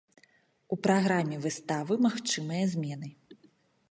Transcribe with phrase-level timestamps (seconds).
[0.75, 3.09] У праграме выставы магчымыя змены.